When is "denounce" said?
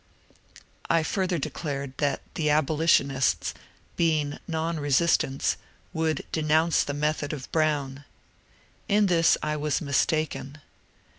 6.31-6.83